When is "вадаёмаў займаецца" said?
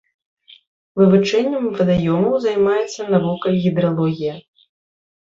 1.75-3.05